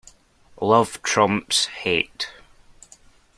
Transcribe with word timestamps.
Love 0.61 0.99
trumps 1.03 1.65
hate. 1.67 2.31